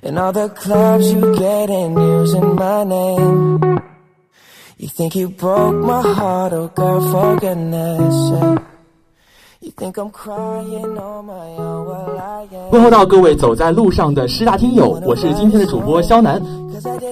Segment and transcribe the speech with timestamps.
[0.00, 3.80] And all the clubs you get in using my name.
[4.78, 8.62] You think you broke my heart, oh girl, for goodness sake.
[12.70, 16.40] 问候到各位走在路上的师大听友，我是今天的主播肖楠，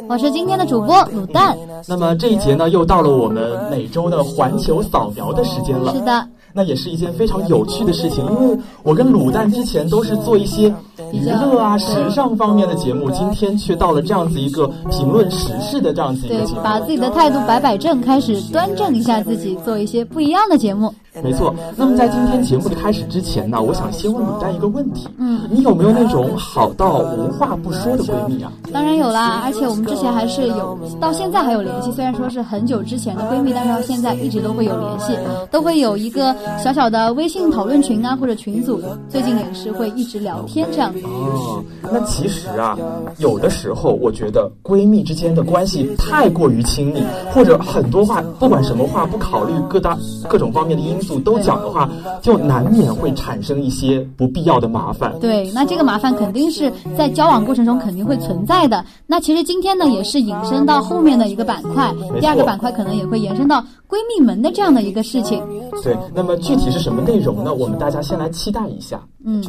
[0.08, 1.58] 我是今天的主播卤蛋。
[1.88, 5.92] 那么这一节呢，又到了我们每周的环球扫描的时间了。
[5.92, 10.72] 是的，那也是一件非常有趣的事情，因为我跟卤蛋之前都是做一些
[11.12, 16.60] 娱乐啊、时尚方面的节目，今天却到了这样子一个评论时事的这样子一个对节，目。
[16.62, 20.92] 把自己的态度摆摆正，开始端正一下自己，做一些不一样的节目。
[21.22, 21.54] 没错。
[21.76, 28.52] 那么在今天节目的开始之前呢，我想先问卤蛋一个问题：嗯，你有没有那种好到无话不说的闺蜜啊？
[28.72, 31.90] 当然有啦，而且我们之前还是有，到现在还有联系。
[31.92, 35.16] 虽然说是很久之前的闺蜜，但是到现在一直都会有联系，
[35.50, 38.80] 都会有一个小小的微信讨论群啊，或者群组。
[39.08, 41.00] 最近也是会一直聊天这样子。
[41.04, 42.76] 哦，那其实啊，
[43.18, 49.96] 有的时候我觉得闺蜜之间的关系太过于亲密，或者很多话，不管什么话，不考虑各大
[50.28, 51.88] 各种方面的因素都讲的话，
[52.20, 55.14] 就难免会产生一些不必要的麻烦。
[55.20, 58.84] 对，那这个麻烦肯定是在交往过程中肯定会存在的。
[59.06, 65.42] 那其实今天呢，也是引申到后面的一个板块，第二个板块可能也会延伸到闺蜜们的这样的一个事情。
[65.82, 67.54] 对，那么具体是什么内容呢？
[67.54, 69.00] 我们大家先来期待一下。
[69.24, 69.42] 嗯，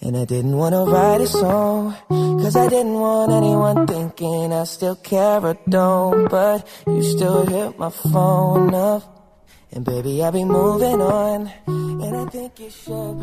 [0.00, 4.62] And I didn't want to write a song, cause I didn't want anyone thinking I
[4.64, 6.30] still care or don't.
[6.30, 9.17] But you still hit my phone up.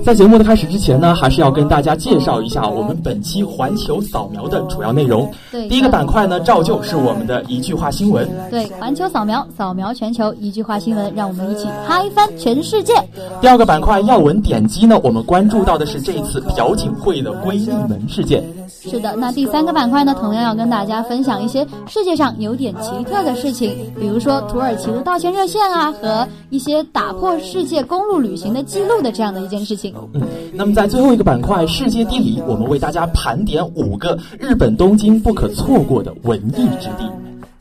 [0.04, 5.30] 在节目的开始之前呢，还是要跟大家介绍一下我们本期环球扫描的主要内容。
[5.52, 8.30] 对第一个板块呢，照旧是我们的一句话新闻。
[8.50, 12.94] 对，环球扫描，扫描全球，一句话新闻，让我们一起嗨翻全世界。
[13.42, 18.44] 第二个板块要闻点击呢，我们关注到的是这一次朴槿惠的闺蜜门事件。
[18.68, 29.94] 是的，那第三个板块呢，同样要跟大家分享一些世界上有点奇特的事情，比如说土耳其的道歉热线啊，和一些打破世界公路旅行的记录的这样的一件事情。
[30.14, 30.22] 嗯，
[30.54, 37.10] 那么在最后一个板块世界地理，我们为大家盘点五个日本东京不可错过的文艺之地。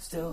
[0.01, 0.33] Still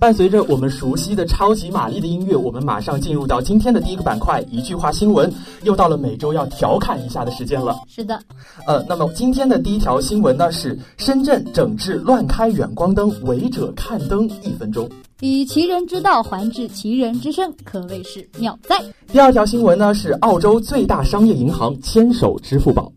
[0.00, 5.30] 伴随着我们熟悉的超级玛丽的音乐，我们马上进入到今天的第一个板块——一句话新闻。
[5.62, 7.76] 又到了每周要调侃一下的时间了。
[7.86, 8.18] 是的，
[8.66, 14.88] 呃，那么今天的第一条新闻呢是深圳整治乱开远光灯，违者看灯一分钟。
[15.20, 18.82] 以其人之道还治其人之身，可谓是妙哉。
[19.12, 22.90] 第二条新闻呢是澳洲最大商业银行牵手支付宝。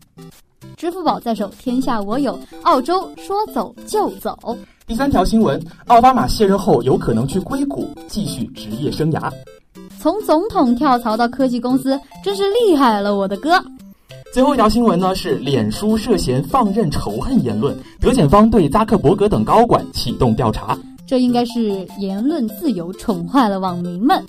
[0.78, 2.38] 支付宝在手，天下我有。
[2.62, 4.56] 澳洲说走就走。
[4.86, 9.32] 第三条新闻，奥巴马卸任后有可能去硅谷继续职业生涯。
[9.98, 13.52] 从总统跳槽到科技公司，真是厉害了，我的哥！
[14.34, 20.78] 最后一条新闻呢是脸书涉嫌放任仇恨言论，德检方对扎克伯格等高管启动调查。
[21.06, 24.22] 这应该是言论自由宠坏了网民们。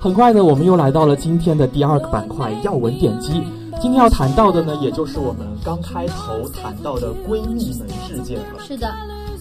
[0.00, 3.42] 很快呢，我们又来到了今天的第二个板块要闻点击。
[3.80, 8.58] 今天要谈到的呢，也就是我们刚开头谈到的闺蜜门事件了。
[8.58, 8.92] 是的，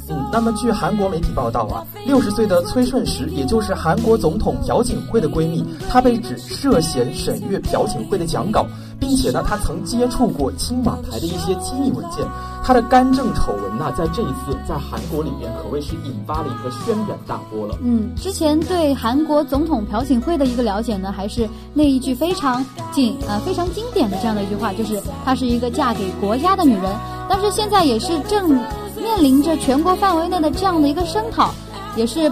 [0.10, 8.66] 嗯，那么据韩国媒体报道啊，六十岁的崔顺实，也就是韩国总统朴槿惠的闺蜜，她被指涉嫌审阅朴槿惠的讲稿，
[9.00, 12.26] 并且呢，她曾接触过青瓦台的一些机密文件。
[12.64, 17.78] 她的干政丑闻呢，在这一次在韩国里面可谓是引发了一个轩然大波了。
[17.82, 26.94] 嗯，之前对韩国总统朴槿惠的一个了解呢，还是那一句非常经呃非常经典的这样的一句话，就是她是一个嫁给国家的女人。
[27.30, 28.58] 但是现在也是正
[29.02, 31.52] 面临着全国范围内的这样的一个声讨，
[31.96, 32.32] 也是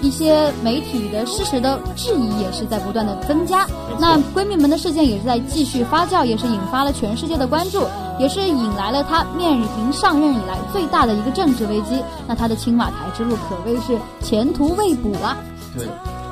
[0.00, 3.66] 一些媒体的事实的质疑也是在不断的增加。
[3.98, 7.86] 那闺蜜们的事件也是在继续发酵，也是引发了全世界的关注，
[8.18, 12.02] 也是引来了她面临上任以来最大的一个政治危机。
[12.26, 15.36] 那她的青瓦台之路可谓是前途未卜啊！
[15.76, 15.86] 对。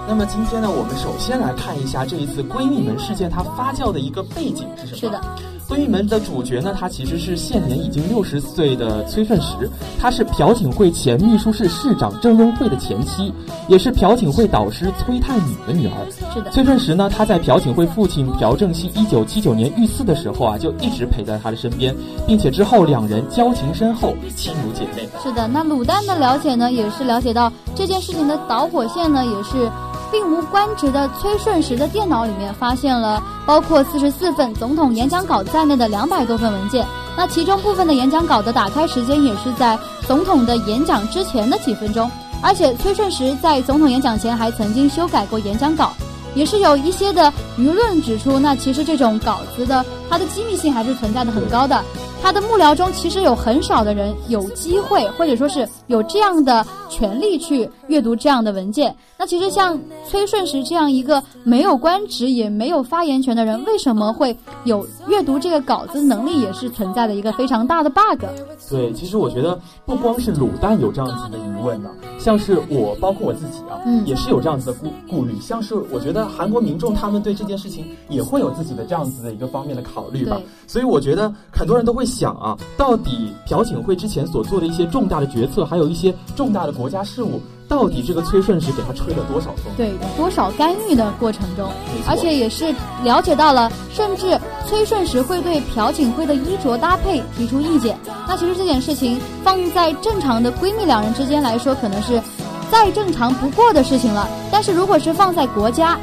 [0.06, 4.98] 那么今天呢，我们首先来看一下这一次闺蜜门事件它发酵的一个背景是什么？
[4.98, 5.20] 是的。
[5.68, 9.68] 闺蜜门的主角呢，他其实是现年已经六十岁的崔顺实，
[9.98, 13.32] 他是朴槿惠前秘书室室长郑恩惠的前妻，
[13.66, 16.06] 也是朴槿惠导师崔泰敏的女儿。
[16.32, 21.94] 是的，崔顺实呢，他在朴槿惠父亲朴正熙一九七九年遇刺的时候啊，就一直陪在他的身边，
[22.26, 25.08] 并且之后两人交情深厚，亲如姐妹。
[25.22, 29.70] 是的，那卤蛋的了解呢，也是了解到这件事情的导火线呢，也是。
[30.14, 36.86] 并无官职的崔顺实的电脑里面发现了包括四十四份总统演讲稿在内的两百多份文件。
[37.16, 39.76] 那其中部分的演讲稿的打开时间也是在
[40.06, 42.08] 总统的演讲之前的几分钟。
[42.40, 45.92] 而且崔顺实在总统演讲前还曾经修改过演讲稿，
[46.36, 51.82] 也是有一些的舆论指出，那其实这种稿子的它的机密性还是存在的很高的。
[52.22, 56.64] 他的幕僚中其实有很少的人有机会，或者说是有这样的
[56.94, 58.94] 权利去阅读这样的文件。
[59.18, 59.76] 那其实像
[60.08, 68.24] 崔顺实这样一个没有官职也没有发言权的人，为什么会有阅读这个稿子能力，也是存在的一个非常大的 bug。
[68.70, 75.34] 对，其实我觉得不光是卤蛋有这样子的疑问呢，像是我，包括我自己啊，嗯，也是有这样子的顾顾虑。
[75.40, 80.40] 像是我觉得韩国民众他们对这件事情也会有自己的这样子的一个方面的考虑吧。
[80.66, 82.04] 所以我觉得很多人都会。
[82.14, 89.72] 想啊，到底朴槿惠之前所做的一些重大的决策，还有一些重大的国家事务，到底这个崔顺实给他吹了多少风？
[89.76, 91.70] 对，多少干预的过程中，
[92.06, 97.98] 而且也是了解到了，甚至崔顺实会对朴槿惠的衣着搭配提出意见。
[98.26, 102.22] 那其实这件事情放在正常的闺蜜两人之间来说，可能是
[102.70, 104.28] 再正常不过的事情了。
[104.50, 105.98] 但是如果是放在国家，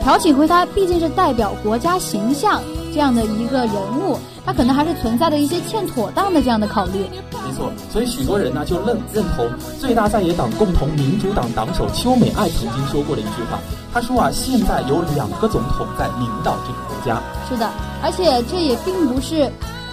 [0.00, 2.62] 朴槿惠她毕竟是代表国家形象
[2.94, 4.16] 这样的一个人物。
[4.46, 7.06] 他可能还是存在着一些欠妥当的这样的考虑。
[7.32, 9.48] 没错，所以许多人呢就认认同
[9.80, 13.58] 最大在野党共同民主党党首邱美爱曾经说过的一句话，
[13.90, 17.22] 他说啊，现在有两个总统在领导这个国家。
[17.48, 17.70] 是的，
[18.02, 19.50] 而且这也并不是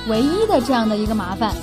[0.09, 1.55] 唯一的这样的一个麻烦，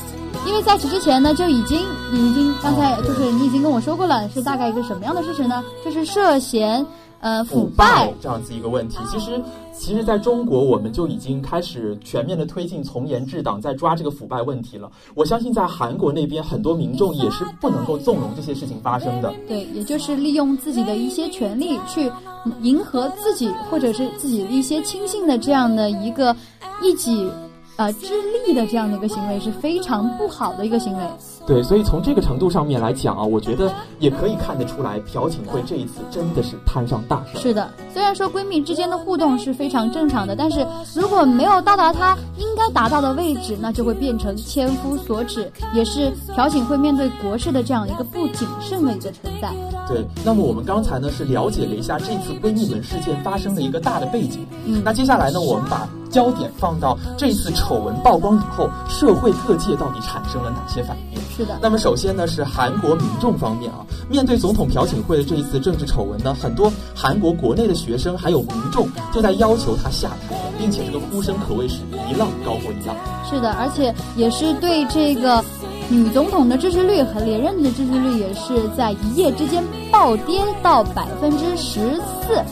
[0.46, 5.62] 因为在此之前呢就已经你已经刚才就是你已经跟我说过了，是大概一个什么样的事情呢？
[5.84, 6.86] 就是涉嫌。
[7.20, 9.42] 呃，腐败这样子一个问题，其实，
[9.72, 14.90] 其实在中国，我们就已经开始全面的推进从严治党，在抓这个腐败问题了。
[15.14, 19.34] 我相信，在韩国那边，很多民众也是不能够纵容这些事情发生的。
[19.48, 22.10] 对，也就是利用自己的一些权利去
[22.62, 26.34] 迎合自己或者是自己的一些亲信的这样的一个
[26.82, 27.28] 一己。
[27.76, 28.08] 呃，之
[28.44, 31.04] 力的这样的一个行为是非常不好的一个行为。
[31.48, 37.38] 对，所以从这个程度上面来讲啊，我觉得也可以看得出来，朴槿惠这一次真的是摊上大事。
[37.38, 49.50] 是的，虽然说闺蜜之间的互动是非常正常的，但是如果没有到达她应该达到的位置，那就会变成千夫所指，也是朴槿惠面对国事的这样一个不谨慎的一个存在。
[49.88, 54.46] 对，那么我们刚才呢是了解了一下这次闺蜜门事件发生的一个大的背景。
[54.66, 55.88] 嗯，那接下来呢，我们把。
[56.10, 61.20] 焦点放到这次丑闻曝光以后，社会各界到底产生了哪些反应？
[61.36, 61.58] 是的。
[61.60, 71.76] 那么首先呢，是韩国民众方面啊，面对总统朴槿惠的这一次政治丑闻呢，很多韩国国内的学生还有民众就在要求他下台，并且这个呼声可谓是
[72.10, 72.96] 一浪高过一浪。
[73.28, 75.44] 是的，而且也是对这个
[75.88, 79.62] 女总统的支持率和连任的支持率也是在一夜之间
[79.92, 82.42] 暴跌到百分之十四。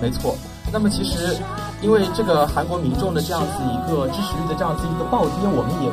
[0.00, 0.34] 没错。
[0.72, 1.36] 那么其实。
[1.80, 5.88] 因为这个韩国民众的这样子一个支持率的这样子一个暴跌，我们也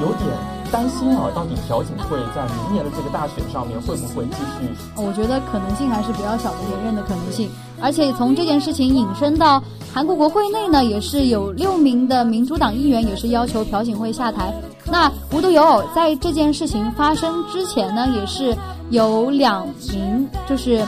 [0.00, 0.30] 有点
[0.72, 4.68] 担心啊，到底朴槿惠在明年的这个大选上面会不会继续？
[4.96, 7.50] 我觉得可能性还是比较小的连任的可能性。
[7.80, 9.62] 而且从这件事情引申到
[9.92, 14.52] 韩国国会内呢，也是有六名的民主党议员也是要求朴槿惠下台。
[14.86, 18.56] 那无独有偶，在这件事情发生之前呢，也是
[18.88, 20.82] 有两名就是。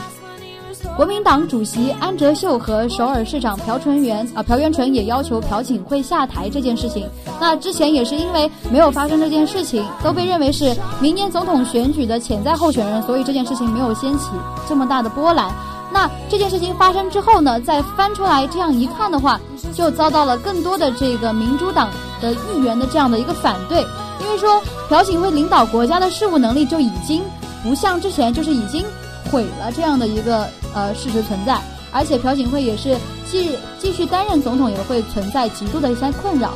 [0.99, 7.07] 国民党主席安哲秀和首尔市长朴纯元啊朴元淳也要求朴槿惠下台这件事情。
[7.39, 14.25] 那之前也是因为没有发生这件事情，都被认为是明年总统选举的潜在候选人，所以这件事情没有掀起
[14.67, 15.49] 这么大的波澜。
[15.89, 19.39] 那这件事情发生之后呢，再翻出来这样一看的话，
[19.73, 21.89] 就遭到了更多的这个民主党
[22.19, 23.79] 的议员的这样的一个反对，
[24.19, 27.23] 因为说朴槿惠领导国家的事务能力就已经
[27.63, 28.83] 不像之前，就是已经
[29.31, 31.59] 毁了这样的一个呃事实存在，
[31.91, 36.53] 而且朴槿惠也是继继续担任总统也会存在极度的一些困扰，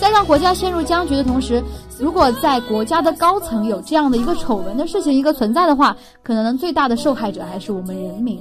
[0.00, 1.62] 在让国家陷入僵局的同时，
[1.98, 8.40] 如果在国家的高层有这样的一个丑闻的事情一个存在的话，可能最大的受害者还是我们人民。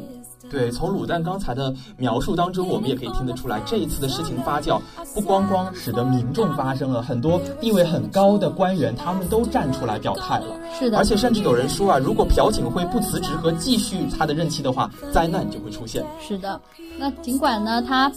[0.49, 4.79] 对，从卤蛋刚才的描述当中，我们也可以听得出来，这一次的事情发酵，
[5.13, 10.45] 不光光使得民众发生了很多地位很高的官员，他们都站出来表态了。
[10.79, 16.05] 是的，而且甚至有人说啊，如果朴槿惠不辞职和继续他的任期的话，灾难就会出现。
[16.21, 16.59] 是的，
[16.97, 18.11] 那尽管呢，他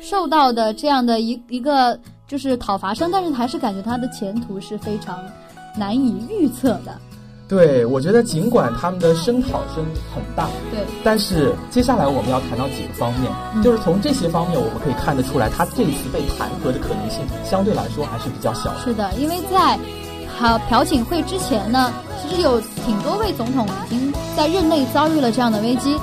[0.00, 5.18] 受到的这样的一一个就是讨伐声，但是还是感觉他的前途是非常
[5.76, 6.98] 难以预测的。
[7.54, 18.80] 对，我觉得尽管他们的声讨声很大，对，但是接下来我们要谈到几个方面，嗯就是从这些方面我们可以看得出来，他这一次被弹劾的可能性相对来说还是比较小的。
[18.82, 19.78] 是的，因为在
[20.36, 25.96] 好朴槿惠之前呢，其实有挺多位总统已经在任内遭遇了这样的危机。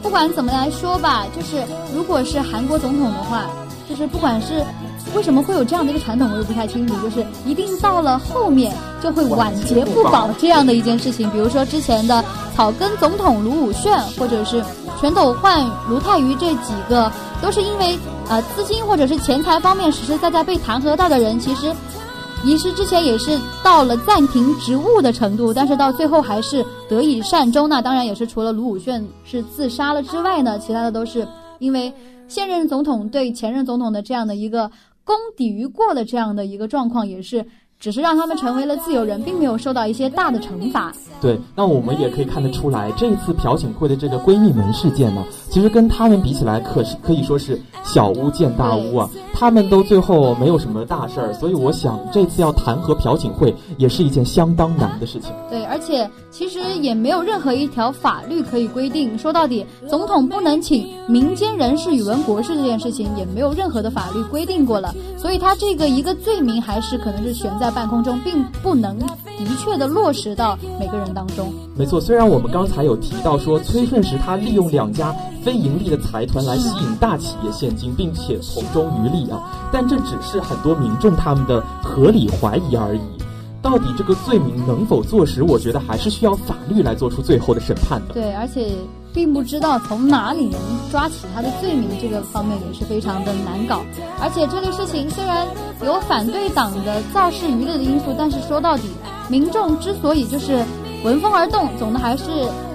[0.00, 1.62] 不管怎么来说吧，就是
[1.94, 3.46] 如果是韩国总统的话，
[3.88, 4.62] 就是不管是
[5.14, 11.28] 为什么会有这样的一个传统，我也不太清楚，就是一定到了后面就会晚节不保这样的一件事情。
[11.30, 14.64] 比如说之前的草根总统卢武铉，或者是
[15.00, 21.72] 全斗焕、卢泰愚这几个，都是因为呃资金或者是钱财方面实实在在被弹劾到的人，其实。
[22.44, 27.68] 遗失之前也是到了暂停职务的程度，但是到最后还是得以善终。
[27.68, 31.24] 那当然也是除了卢武铉是自杀了之外呢，其他的都是
[31.60, 31.92] 因为
[32.26, 34.68] 现任总统对前任总统的这样的一个
[35.04, 37.46] 功抵于过的这样的一个状况，也是
[37.82, 40.92] 只是让他们成为了自由人，并没有受到一些大的惩罚。
[41.20, 49.10] 对，那我们也可以看得出来，这一次朴槿惠的这个闺蜜门事件呢，其实跟他们比起来，可是可以说是小巫见大巫啊。
[49.34, 55.32] 他们都最后没有什么大事儿，所以我想这次要弹劾朴槿惠也是一件相当难的事情。
[55.50, 64.94] 对，而且其实也没有任何一条法律可以规定，说到底，总统不能请民间人士语文博士这件事情，也没有任何的法律规定过了。
[65.16, 71.52] 所以他这个一个罪名还是可能是悬在半空中，并不能的确的落实到每个人当中。
[71.76, 83.00] 没错，虽然我们刚才有提到说崔顺实他利用两家非盈利的财团来吸引大企业现金，并且从中渔利啊，但这只是很多民众他们的合理怀疑而已。
[83.62, 85.42] 到底这个罪名能否坐实？
[85.44, 88.14] 我觉得还是需要法律来做出最后的审判的。
[88.14, 88.72] 对，而且
[89.12, 93.82] 并不知道从哪里能抓起他的罪名，这个方面也是非常的难搞。
[94.20, 95.46] 而且这类事情虽然
[95.84, 98.84] 有反对党的造势娱乐的因素，但是说到底，
[99.28, 100.64] 民众之所以就是
[101.04, 102.24] 闻风而动，总的还是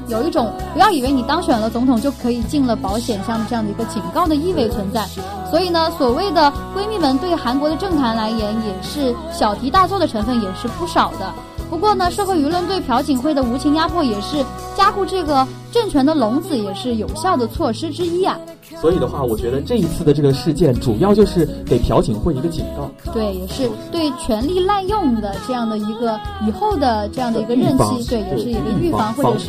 [0.08, 5.06] 有一种不要以为你当选了总统就可以进了保险箱的这样的一个警告的意味存在。
[5.50, 11.34] 所以呢，所谓的闺蜜们对韩国的政坛来言，也是小题大做的成分也是不少的。
[11.70, 14.44] 不过呢，社会舆论对朴槿惠的无情压迫也是
[14.76, 18.40] 加固这个政权的笼子，也是有效的措施之一啊。
[18.82, 22.90] 所以的话，我觉得这一次的这个事件，主要就是给朴槿惠一个警告。
[23.12, 29.48] 对，也是对权力滥用的这样的一个以后的这样的一个任期，对，也是一个预防或者是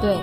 [0.00, 0.18] 对。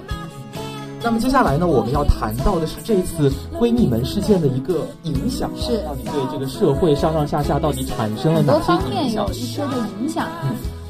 [1.03, 9.33] 那么接下来呢，我们要谈到的是这一次闺蜜门事件的一个影响，是到底对这个社会上上下下到底产生了哪些方面影响有？
[9.33, 10.27] 一些的影响。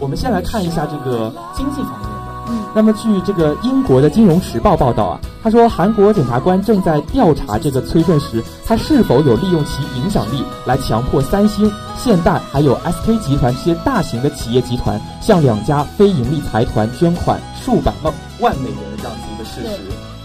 [0.02, 2.32] 我们先来看一下这个经济方面的。
[2.50, 19.80] 嗯，那么，据这个英国的《金融时报》报道啊，他说韩国检察官正在调查这个崔顺实，他是否有利用其影响力来强迫三星、现代还有 SK 集团这些大型的企业集团向两家非盈利财团捐款数百万万美元的这样子一个事实。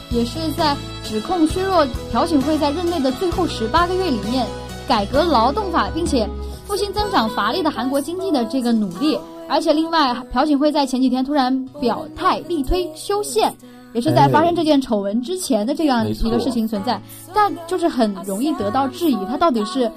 [0.08, 4.46] 也是在指控削弱朴槿惠在任内的最后十八个月里面，
[4.88, 6.28] 改革劳动法，并且
[6.66, 9.18] 复兴增长乏力的韩国经济的这个努力。
[9.48, 13.52] 而且另外，朴槿惠在前几天突然表态力推修宪，
[13.92, 17.00] 也是在发生这件丑闻之前的这样一个事情存在，
[17.32, 19.90] 但就是很容易得到质疑，他到底是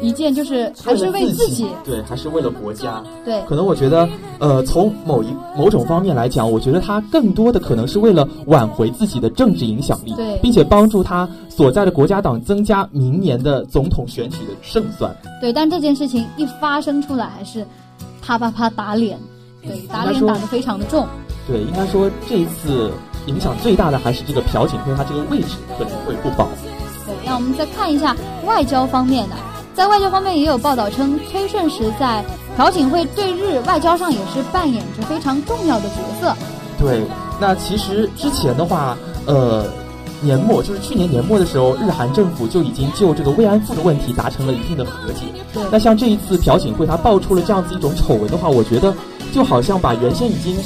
[0.00, 3.02] 一件就是还是为自己对，还是为了国家？
[3.24, 15.12] 对可能我觉得，呃，从某一某种方面来讲，我觉得他更多的可能是为了挽回自己的政治影响力，对并且帮助他所在的国家党增加明年的总统选举的胜算。
[15.40, 17.66] 对，但这件事情一发生出来，还是
[18.22, 19.18] 啪啪啪打脸，
[19.62, 21.06] 对，打脸打得非常的重。
[21.46, 22.92] 对，应该说这一次
[23.26, 26.48] 影响最大的还是这个朴槿惠她这个位置可能会不保。
[27.06, 29.34] 对，那我们再看一下外交方面的，
[29.74, 32.24] 在外交方面也有报道称，崔顺实在
[32.56, 36.36] 朴槿惠对日外交上也是扮演着非常重要的角色。
[36.78, 37.02] 对，
[37.40, 38.96] 那其实之前的话，
[39.26, 39.64] 呃，
[40.20, 45.20] 年末就是去年年末的时候，日韩政府就已经就这个慰安妇的问题达成了一定的和解。
[45.52, 48.94] 对那像这一次朴槿惠她爆出了这样子一种丑闻的话，我觉得
[49.32, 50.56] 就好像把原先已经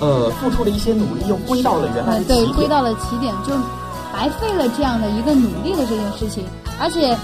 [0.00, 2.54] 呃付出了一些努力又归到了原来对，起点。
[2.54, 3.52] 归到了起点，就
[4.12, 6.44] 白费了这样的一个努力的这件事情，
[6.80, 7.16] 而且。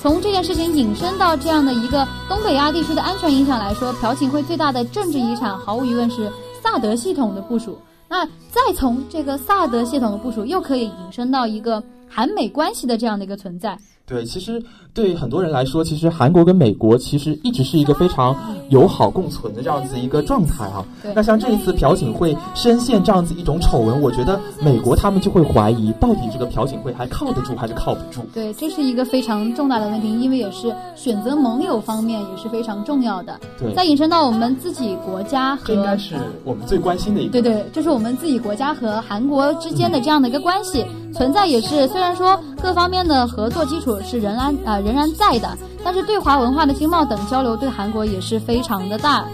[0.00, 6.30] 从这件事情引申到这样的一个东北亚地区的安全影响来说，朴槿惠最大的政治遗产毫无疑问是
[6.62, 7.76] 萨德系统的部署。
[8.08, 13.78] 那再从这个萨德系统的部署，又可以引申到一个韩美关系的这样的一个存在。
[14.08, 14.60] 对，其实
[14.94, 18.34] 对很多人来说，其实韩国跟美国其实一直是一个非常
[18.70, 21.12] 友好共存的这样子一个状态啊对。
[21.14, 28.22] 那像这一次朴槿惠深陷这样子一种丑闻，我觉得美国他们就会怀疑，到底这个朴槿惠还靠得住还是靠不住？
[28.32, 33.38] 对，这是一个非常重大的问题，因为也是选择盟友方面也是非常重要的。
[33.58, 37.32] 对再引申到我们自己国家和这应该是我们最关心的一个。
[37.32, 40.84] 对对，这是我们自己国家和韩国之间的这样的一个关系
[41.18, 49.24] 存在，也是虽然说各方面的合作基础是仍然啊、仍然在的，但是对华文化的经贸等交流对韩国也是非常的大，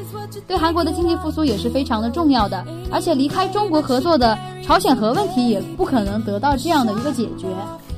[0.46, 7.48] 对韩国的经济复苏也是非常的重要的，而且离开中国合作的朝鲜核问题也不可能得到这样的一个解决。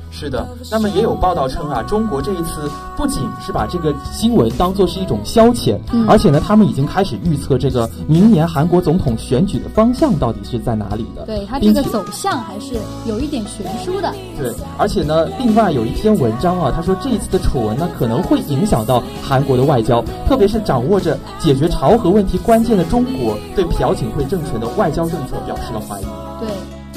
[0.09, 11.23] 是的，那么也有报道称啊，中国这一次不仅是把这个新闻当做是一种消遣，嗯而且呢，他们已经开始预测这个明年韩国总统选举的方向到底是在哪里的。
[11.25, 14.11] 对它这个走向还是有一点悬殊的。
[14.37, 26.05] 对，而且呢，另外有一篇文章啊，他说这一次的丑闻呢，可能会影响到韩国的外交，特别是掌握着解决朝核问题关键的中国，对朴槿惠政权的外交政策表示了怀疑。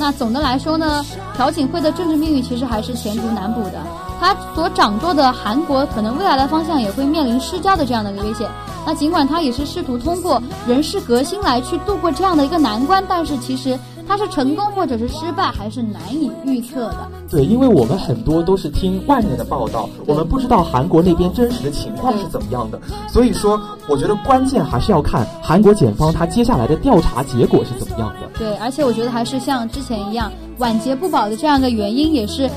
[0.01, 1.05] 那总的来说呢，
[1.37, 3.79] 朴槿惠的政治命运其实还是前途难卜的。
[4.19, 8.49] 她所掌舵的韩国，可能未来的方向也会面临失焦的这样的一个危险。
[8.87, 13.79] 那尽管她也是试图通过人事革新来去度过这样的一个难关，但是其实
[14.11, 17.09] 她是成功或者是失败，还是难以预测的。
[17.31, 28.29] 对，因为我们很多都是听外面的报道，我们不知道韩国那边真实的情况是怎么样的，所以说，我觉得关键还是要看韩国检方他接下来的调查结果是怎么样的。
[28.37, 32.51] 对，而且我觉得还是像之前一样，晚节不保的这样一个原因，也是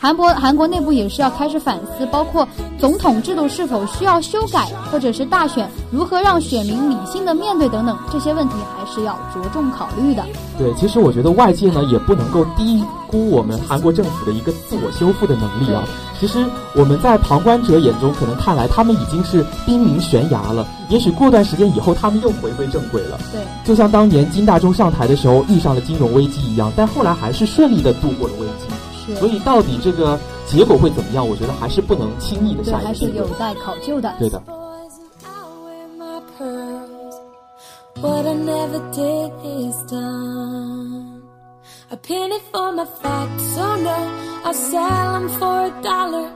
[0.00, 2.46] 韩国韩国内部也是要开始反思，包括
[2.78, 10.24] 总统制度是否需要修改，或者是大选如何让选民理性的面对等等这些问题，还是要着重考虑的。
[10.56, 15.82] 对，其实我觉得外界呢也不能够低估我们韩国政府的一个自我修复的能力啊。
[16.20, 23.18] 其实我们在旁观者眼中可能看来他们已经是濒临悬崖了，也许过段时间以后他们又回归正轨了。
[23.32, 28.72] 对，就像当年金大中上台的时候遇上了金融危机一样，但后来还是顺利的度过了危机。
[29.07, 31.27] 是，所以到底这个结果会怎么样？
[31.27, 33.29] 我觉得还是不能轻易的对，下一还是个定论。
[33.29, 34.13] 有待考究的。
[34.19, 34.39] 对的。
[34.47, 37.15] boys and I'll wear my pearls.
[38.01, 41.21] What I never did is done.
[41.91, 43.91] A penny for my facts, oh no,
[44.43, 46.27] I'll sell 'em for a dollar.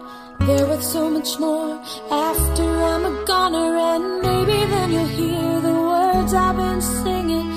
[0.46, 1.80] They're worth so much more
[2.12, 7.52] after I'm a goner, and maybe then you'll hear the words I've been singing.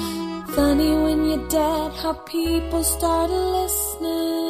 [0.57, 4.44] Funny when you're dead, how people start listening.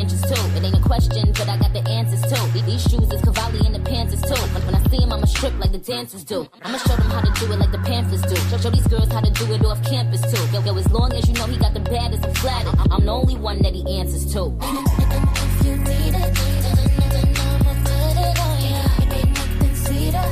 [0.00, 0.56] ranchers too.
[0.56, 2.52] It ain't a question, but I got the answers too.
[2.52, 4.34] These- These shoes is Cavalli and the Panthers too.
[4.52, 6.46] When, when I see them, I'ma strip like the dancers do.
[6.64, 8.36] I'ma show them how to do it like the Panthers do.
[8.50, 10.42] Show, show these girls how to do it off campus too.
[10.52, 12.74] Yo, yo, as long as you know he got the baddest, I'm flattered.
[12.90, 14.52] I'm the only one that he answers to.
[14.60, 18.82] If you need it, then I'ma put it on ya.
[19.14, 20.26] Ain't nothing sweeter.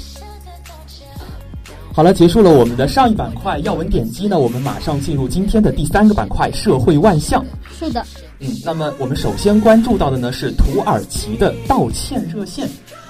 [0.00, 1.12] Sugar, don't you?
[1.92, 7.44] 好了，结束了我们的上一板块要闻点击呢，我们马上进入今天的第三个板块社会万象。
[7.87, 8.05] 是的，
[8.39, 12.69] 嗯，那么我们首先关注到的呢是土耳其的道歉热线。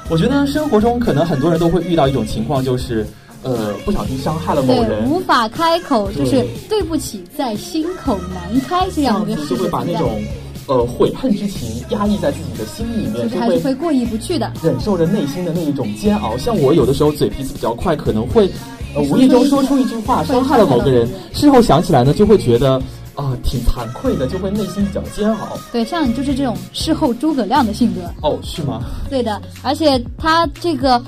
[0.10, 3.05] 我觉得生活中可能很多人都会遇到一种情况，就是
[3.43, 10.21] 呃不小心伤害了某，人，无法开口，就是对对不起，在心口难开这这样一个样子就会把那种
[10.67, 14.51] 呃悔恨之情压抑在自己的心里面，就是会过意不去的。
[14.63, 16.38] 忍受着内心的那一种煎熬。
[16.38, 18.49] 像我有的时候嘴皮子比较快，可能会
[18.95, 22.81] 呃无意中 说出一句话伤害了某个人，事后想起来呢，就会觉得
[23.21, 25.57] 啊、挺惭愧的，就会内心比较煎熬。
[25.71, 28.01] 对，像你就是这种事后诸葛亮的性格。
[28.21, 28.81] 哦，是吗？
[29.10, 31.01] 对的，而且他这个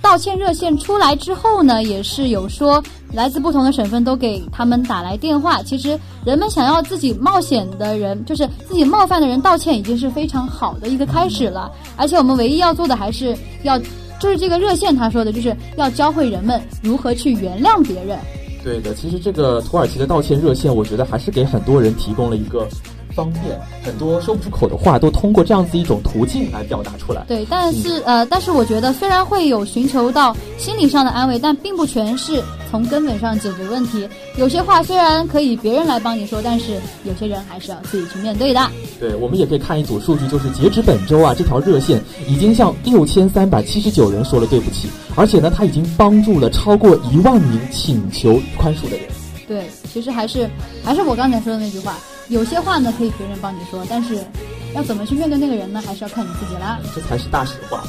[0.00, 2.82] 道歉热线出来之后呢，也是有说
[3.12, 5.62] 来自不同的省份都给他们打来电话。
[5.62, 11.70] 其实人们想要自己冒险的人，就是自己冒犯的人道歉，已经是非常好的一个开始了。
[11.96, 13.78] 而且我们唯一要做的还是要，
[14.20, 18.18] 就是这个热线他说的，就是要教会人们如何去原谅别人。
[18.62, 22.68] 对的，其实这个土耳其的道歉热线，我觉得还是给很多人提供了一个
[23.10, 23.44] 方便，
[23.82, 27.24] 很多说不出口的话都通过这样子一种途径来表达出来。
[27.28, 34.08] 对，但是、呃，但是我觉得虽然会有寻求到心理上的安慰，但并不全是从根本上解决问题。
[34.36, 38.70] 有些话虽然可以别人来帮你说，但是有些人还是要自己去面对的。
[38.98, 49.06] 对，我们也可以看一组数据，就是截止本周啊，这条热线已经向六千三百七十九人说了对不起，而且呢，他已经帮助了超过一万名请求宽恕的人。
[49.48, 50.48] 对，其实还是
[50.84, 51.98] 还是我刚才说的那句话，
[52.30, 54.24] 有些话呢可以别人帮你说，但是
[54.72, 56.78] 要怎么去面对那个人呢，还是要看你自己啦。
[56.94, 57.82] 这才是大实话。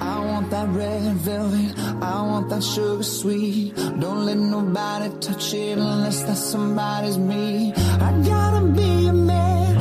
[0.00, 1.74] I want that red velvet.
[2.00, 3.74] I want that sugar sweet.
[3.98, 7.72] Don't let nobody touch it unless that somebody's me.
[8.00, 9.78] I gotta be a man.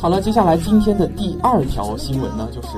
[0.00, 2.68] 好了，接下来今天的第二条新闻呢，就是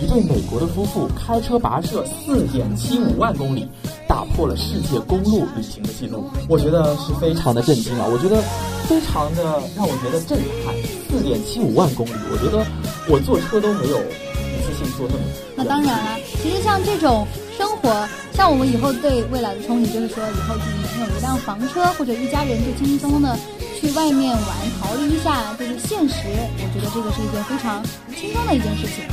[0.00, 3.68] 一对美国的夫妇开车跋涉四点七五万公里，
[4.06, 6.30] 打破了世界公路旅行的记录。
[6.48, 8.06] 我觉得是非常的震惊啊！
[8.08, 8.40] 我觉得
[8.84, 10.72] 非常的让我觉得震撼。
[11.10, 12.64] 四点七五万公里，我觉得
[13.08, 15.22] 我坐车都没有一次性坐那么。
[15.56, 17.26] 那当然了，其实像这种
[17.58, 23.36] 生活，像我们以后对未来的憧憬，就是说以后自己能有一辆房车，或者一家人就轻轻松松的
[23.80, 24.42] 去外面玩，
[24.78, 26.28] 逃离一下就是现实。
[26.58, 27.82] 我觉得这个是一件非常
[28.14, 29.04] 轻松的一件事情。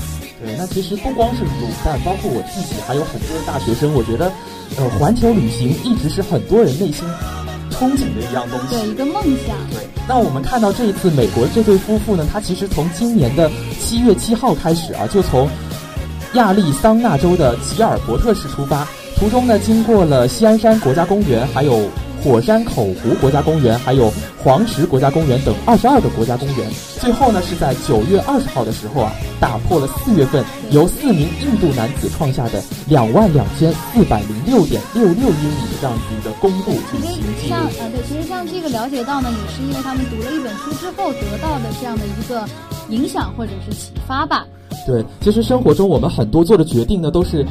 [0.43, 4.32] 对，那其实不光是卤蛋，包括我自己，还有很多的大学生，我觉得，
[4.77, 7.08] 呃，环球旅行一直是很多人内心
[7.71, 8.75] 憧憬的一样东西。
[8.75, 9.56] 对，一个梦想。
[9.71, 13.49] 对，那我们看到这一次美国这对夫妇呢，他其实从今年的
[13.82, 15.49] 七月七号开始啊，就从
[16.34, 21.89] 亚利桑那州的吉尔伯特市出发，途中呢经过了西安山国家公园，还有
[22.23, 24.12] 火山口湖国家公园，还有
[24.43, 26.69] 黄石国家公园等二十二个国家公园。
[26.99, 37.69] 最后呢是在九月二十号的时候啊，打破了四月份由四名印度男子创下的两万两千四百零六点六六英里的这样子一个公路其实像录。
[37.80, 42.45] 呃对，其实像这个了解到呢，也是因为他们读了一本书之后得到的这样的一个
[42.89, 44.45] 影响或者是启发吧。
[44.86, 47.45] 对，其实生活中我们很多做的决定呢，都是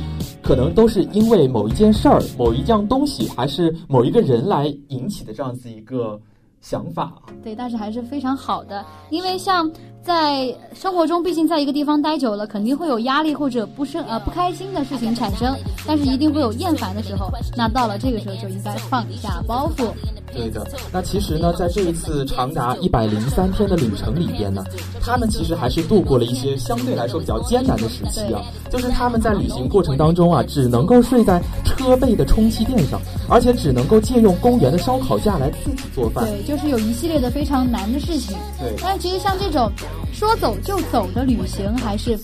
[0.46, 6.16] 可能都是因为某一件事儿、某一样东西，还是某一个人来引起的这样子一个
[6.60, 7.34] 想法啊。
[7.42, 9.68] 对，但是还是非常好的，因为像
[10.06, 15.52] 在生活中，毕竟在一个地方待久了，肯定会有压力或者不生呃不开心的事情产生，
[15.84, 17.28] 但是一定会有厌烦的时候。
[17.56, 19.88] 那到了这个时候，就应该放下包袱。
[20.32, 24.62] 对的，那其实呢，在这一次长达一百零三天的旅程里边呢，
[25.00, 28.42] 他们其实还是度过了一些相对来说比较艰难的时期啊。
[28.70, 36.24] 就是他们在旅行过程当中啊，只能够睡在车背的充气垫上，而且只能够借用公园的烧烤架来自己做饭。
[36.26, 38.36] 对，就是有一系列的非常难的事情。
[38.60, 39.72] 对但其实像这种
[40.12, 42.18] 说走就走的旅行，还是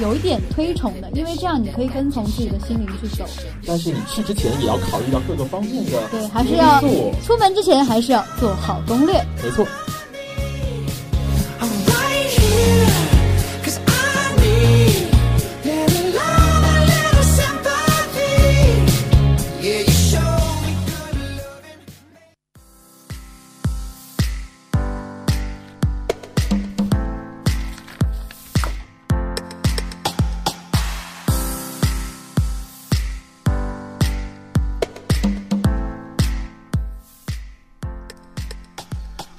[0.00, 3.24] 有一点推崇的，因为这样你可以跟从自己的心灵去走。
[3.66, 6.80] 但是你去之前也要考虑到各个方面的对，还是要
[7.24, 9.14] 出门之前还是要做好攻略。
[9.42, 9.66] 没错。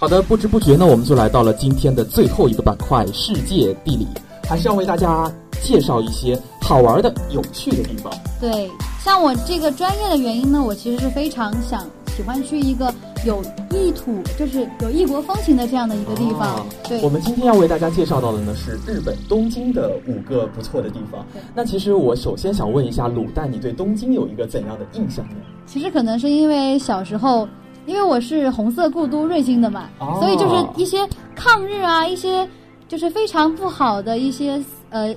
[0.08, 4.08] 好的，不知不觉呢，我们就来到了今天的最后一个板块——世界地理，
[4.48, 5.30] 还是要为大家
[5.62, 8.10] 介绍一些好玩的、有趣的地方。
[8.40, 8.72] 对，
[9.04, 11.84] 像我这个专业的原因呢，我其实是非常想
[12.16, 12.90] 喜欢去一个
[13.26, 16.56] 有异土，就是有异国风情的这样的一个地方。
[16.56, 21.26] 哦对我，们今天要为大家介绍到的呢是日本东京的五个不错的地方。
[21.54, 25.36] 那其实我首先想问一下卤蛋，你对东京有一个怎样的印象呢？
[25.66, 27.46] 其实可能是因为小时候，
[27.88, 32.48] 因为我是红色故都瑞金的嘛，哦所以就是一些抗日啊，一些
[32.90, 35.16] 就是非常不好的一些呃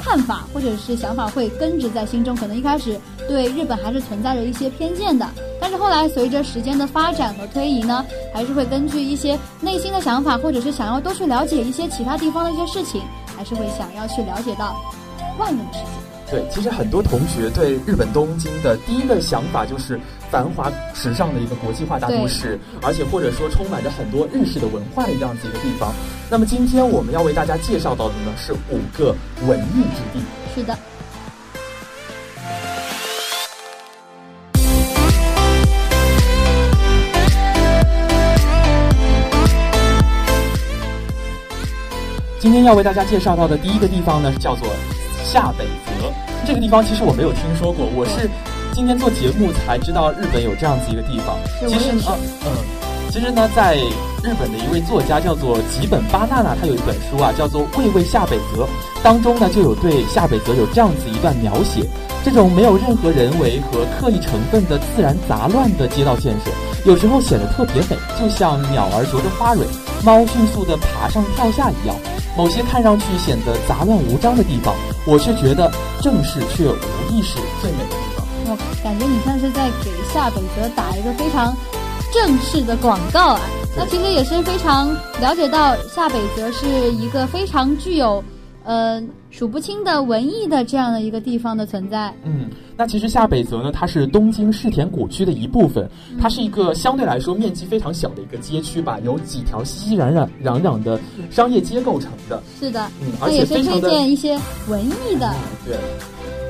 [0.00, 5.26] 看法或者是想法会根植在心中，可能一开始对日本还是存在着一些偏见的，
[5.60, 13.02] 但是后来随着时间的发展和推移呢，还是会根据一些内心的想法，或者是想要多去了解一些其他地方的一些事情，
[13.36, 14.76] 还是会想要去了解到
[15.36, 16.07] 外面的世界。
[16.30, 19.98] 对，其实很多同学对日本东京的第一个想法就是
[20.30, 25.90] 繁华时尚的一个国际化大都市，而且或者说充满着很多日式的文化的这样子一个地方。
[26.30, 29.14] 那么今天我们要为大家介绍到的呢是五个
[29.46, 30.22] 文艺之地。
[30.54, 30.76] 是的。
[42.38, 44.68] 今天要为大家介绍到的第一个地方呢，叫做
[45.24, 46.12] 下北泽。
[46.46, 48.30] 这个地方其实我没有听说过，我是
[48.72, 51.36] 今天做节目才知道日本有这样子一个地方。
[51.68, 52.50] 其实呢，嗯，
[53.10, 53.76] 其实呢，在
[54.22, 58.64] 日本的一位作家叫做吉本巴娜娜，他有一本书啊，叫做《喂喂下北泽》，
[59.02, 61.84] 当中呢就有对下北泽有这样子一段描写：
[62.24, 66.50] 这种没有任何人为和刻意成分的自然杂乱的街道建设，
[66.84, 69.66] 有时候显得特别美，就像鸟儿啄着花蕊，
[70.04, 71.94] 猫迅速地爬上跳下一样。
[72.38, 74.72] 某些看上去显得杂乱无章的地方，
[75.04, 75.68] 我却觉得
[76.00, 78.24] 正式却无意识最美的地方。
[78.46, 81.52] 我感觉你像是在给夏北泽打一个非常
[82.12, 83.40] 正式的广告啊！
[83.76, 88.22] 那其实也是非常了解到夏北泽是一个非常具有
[88.62, 89.02] 呃
[89.38, 92.12] 数不清的文艺的这样的一个地方的存在。
[92.24, 95.88] 嗯，那其实下北泽呢，它是东京世田谷区的一部分，
[96.20, 100.98] 它是一个相对来说面积非常小的一个街区吧，由几条熙熙攘攘攘攘的
[101.30, 102.42] 商业街构成的。
[102.58, 105.32] 是的，嗯，而且非常的荐一些文艺的。
[105.64, 105.76] 对。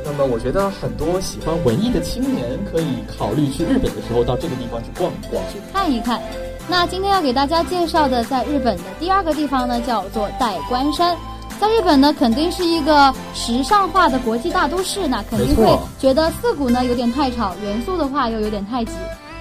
[0.06, 2.86] 那么我觉得很多喜欢文艺的青年可以
[3.18, 5.44] 考虑去日本的时候到这个地方去逛一逛。
[5.52, 6.18] 去看一看。
[6.66, 11.14] 那今天要给大家介绍的，在日本的第二个地方呢，叫做代官山。
[11.60, 18.92] 在日本呢，肯定是一个时尚化的国际大都市，那肯定会觉得涩谷呢有点太吵，元素的话又有点太挤，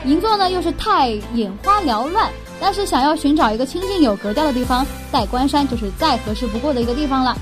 [0.03, 2.27] 银座呢又是太眼花缭乱。
[2.59, 7.37] 但是想要寻找一个清静有格调的地方，代官山就是再合适不过的一个地方了。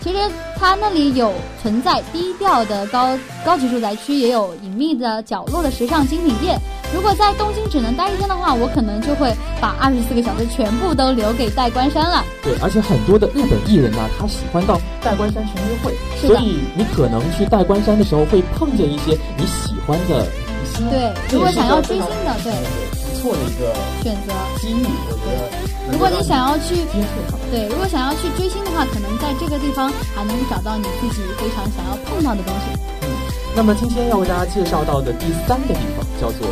[0.00, 0.18] 其实
[0.56, 6.60] 它那里有存在低调的高高级住宅区，也有隐秘的角落的时尚精品店。
[6.94, 12.24] 如果在东京只能待一天的话，我可能就会把二十四个小时全部都留给代官山了。
[12.42, 20.88] 对，而且很多的日本艺人呢，他喜欢到代官山去约会，所以你可能去代官山的时候会碰见一些你喜欢的明星。
[20.88, 27.36] 对如果想要追星的对不错的一个选择机遇，我觉得如果你想要去接触。
[27.50, 32.80] 对，如果想要去追星的话，可能在这个地方还能找到你自己非常想要碰到的东西。
[33.02, 33.08] 嗯
[33.56, 36.46] 那么今天要为大家介绍到的第三个地方叫做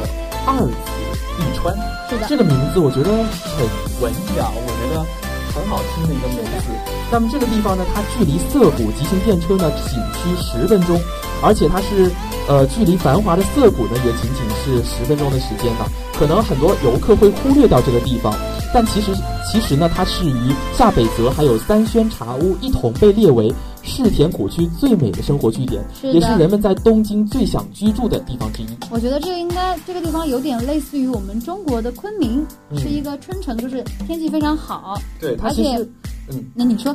[0.46, 0.72] 二子
[1.38, 1.74] 一川。
[2.08, 3.66] 是的，这个名字我觉得很
[4.00, 5.04] 文艺啊，我觉得
[5.52, 6.70] 很好听的一个名字。
[7.10, 11.00] 那么这个地方呢，它距离涩谷急行电车呢仅需十分钟，
[11.42, 12.10] 而且它是
[12.48, 15.86] 呃距离繁华的涩谷呢也仅仅是十分钟的时间呢。
[16.18, 18.32] 可能很多游客会忽略掉这个地方，
[18.72, 19.12] 但其实
[19.50, 23.52] 其实呢，它是与下北泽还有三轩茶屋一同被列为
[23.86, 28.66] 世田谷区最美的生活据点，是也是人们在东京最想居住的地方之一。
[28.90, 32.78] 我觉得这个应该这个地方有点类似于我们中国的昆明，嗯。
[32.78, 35.00] 是一个春城，就是天气非常好。
[35.20, 35.88] 对，它其实，
[36.30, 36.94] 嗯，那你说，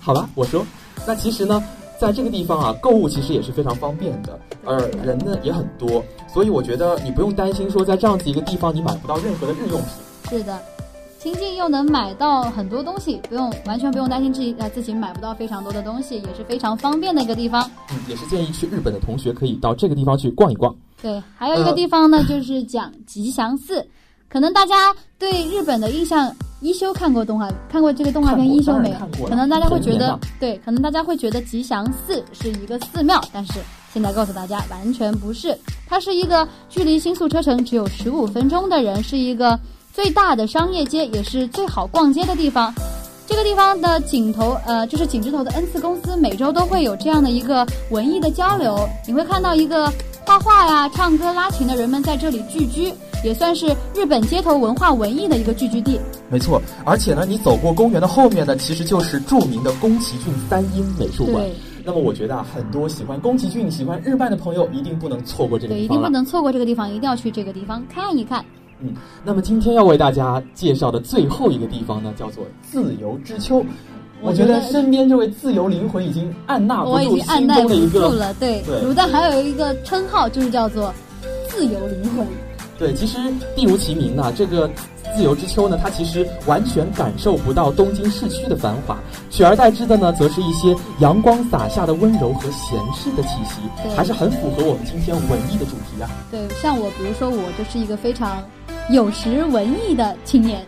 [0.00, 0.64] 好吧，我说，
[1.06, 1.62] 那其实呢，
[2.00, 9.88] 在这个地方啊，购物其实也是非常方便的，而人呢也很多，所以我觉得你不用担心说在这样子一个地方你买不到任何的日用品。
[10.30, 10.58] 是的，
[11.26, 17.68] 亲近又能买到很多东西，不用完全不用担心自己呃自己买不到非常多的东西，也是非常方便的一个地方。
[17.90, 20.72] 嗯，也是建议去日本的同学可以到这个地方去逛一逛。
[21.02, 23.84] 对，还有一个地方呢，就是讲吉祥寺。
[24.28, 29.26] 可能大家对日本的印象，一休看过动画，看过这个动画片一休没有？
[29.26, 33.54] 可能大家会觉得对，可能大家会觉得吉祥寺是一个寺庙，但是
[33.92, 35.58] 现在告诉大家，完全不是，
[35.88, 39.58] 它是一个距离新宿车程只有十五分钟的人，是一个
[39.96, 42.70] 最大的商业街，也是最好逛街的地方。
[43.26, 48.86] 这个地方的井头，呃，就是井之头的 N 次公司，每周都会有这样的一个文艺的交流。
[49.06, 49.90] 你会看到一个
[50.26, 52.92] 画画呀、唱歌、拉琴的人们在这里聚居，
[53.24, 55.98] 也算是日本街头文化文艺的一个聚居地。
[56.28, 61.42] 没错，而且呢，你走过公园的后面呢，其实就是著名的宫崎骏三英美术馆。
[61.82, 65.84] 那么我觉得啊，很多喜欢宫崎骏、喜欢日漫的朋友一定不能错过这个，地方对。
[65.86, 68.44] 一定不能错过这个地方，一定要去这个地方看一看。
[68.80, 73.64] 嗯，那么今天要为大家介绍的最后一个地方呢，叫做自由之丘。
[74.22, 80.92] 我觉得身边这位自由灵魂已经按捺不住心中的一个住了，对，对卤蛋还有一个称号，就是叫做
[81.48, 82.26] 自由灵魂。
[82.78, 83.18] 对，其实
[83.54, 84.70] 地如其名呢，这个
[85.16, 88.98] 自由之丘呢，它其实完全感受不到东京市区的繁华，
[89.30, 96.10] 取而代之的呢，则是一些阳光洒下的温柔和闲适的气息，对还是很符合我们今天文艺的主题啊。
[96.30, 98.42] 对，像我，比如说我就是一个非常
[98.90, 100.66] 有时文艺的青年。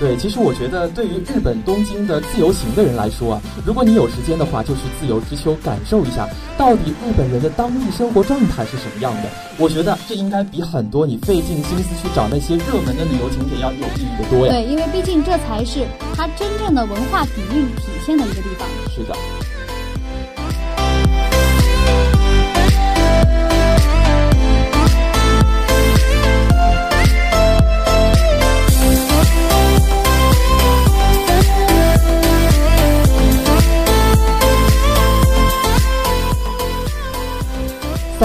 [0.00, 9.28] 对，其实我觉得对于日本东京的自由行的人来说啊，如果你有时间的话，就去自由之丘感受一下，到底日本人的当地生活状态是什么样的。
[9.58, 14.54] 我觉得这应该比很多你费尽心思去找那些热门的旅游景点要有意义的多呀。
[14.54, 15.86] 对，因为毕竟这才是
[16.16, 18.66] 它真正的文化底蕴体现的一个地方。
[18.88, 19.14] 是的。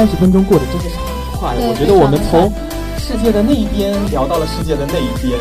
[0.05, 2.45] 三十分钟过得真的是很快，我觉得我们从
[3.01, 5.33] 世界的那一边聊到了世界的那一边，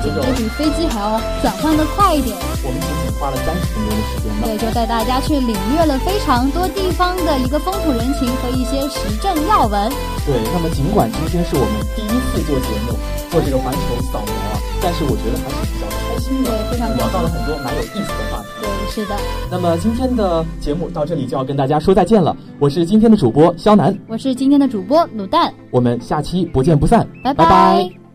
[0.00, 2.32] 这种比飞机还要转换的快一点。
[2.64, 4.48] 我们仅仅花了三十分钟的时间吧。
[4.48, 9.92] 对，就带大家去领略了非常多地方的一个风土人情和一些时政要闻。
[10.24, 12.96] 对，那么尽管今天是我们第一次做节目，
[13.28, 15.84] 做这个环球扫描啊，但是我觉得还是比较
[16.44, 18.48] 对非常聊到了很多蛮有意思的话题。
[18.60, 19.16] 对，是的，
[19.50, 27.34] 那么今天的节目到这里就要跟大家说再见了，我是今天的主播肖楠，我是今天的主播卤蛋，我们下期不见不散，拜。
[27.34, 28.05] 拜拜